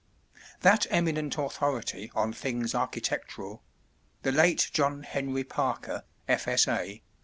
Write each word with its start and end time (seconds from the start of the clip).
That 0.61 0.87
eminent 0.89 1.37
authority 1.37 2.11
on 2.15 2.33
things 2.33 2.73
architectural 2.73 3.61
the 4.23 4.31
late 4.31 4.71
John 4.73 5.03
Henry 5.03 5.43
Parker, 5.43 6.05
F.S.A. 6.27 7.03